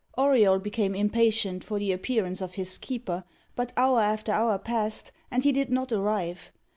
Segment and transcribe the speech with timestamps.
[0.17, 3.23] Auriol became impatient for the appearance of his keeper,
[3.55, 6.51] but hour after hour passed and he did not arrive.